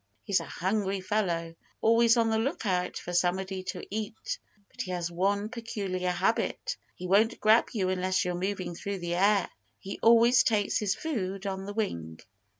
[0.23, 4.39] He's a hungry fellow, always on the look out for somebody to eat.
[4.71, 9.13] But he has one peculiar habit: he won't grab you unless you're moving through the
[9.13, 9.47] air.
[9.77, 12.19] He always takes his food on the wing."